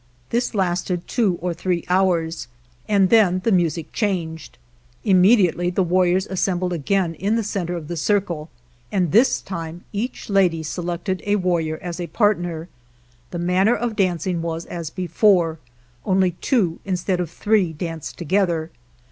[0.31, 2.47] This lasted two or three hours
[2.87, 4.57] and then the music changed.
[5.03, 8.49] Immediately the warriors assem bled again in the center of the circle,
[8.91, 12.67] and 194 UNWRITTEN LAWS this time each lady selected a warrior as a partner.
[13.29, 15.59] The manner of dancing was as be fore,
[16.03, 18.71] only two instead of three danced together.